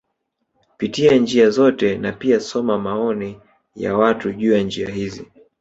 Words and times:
Pitia 0.77 1.17
njia 1.17 1.49
zote 1.49 1.97
na 1.97 2.11
pia 2.11 2.39
soma 2.39 2.79
maoni 2.79 3.39
ya 3.75 3.97
watu 3.97 4.33
juu 4.33 4.53
ya 4.53 4.61
njia 4.63 4.89
hizi 4.89 5.31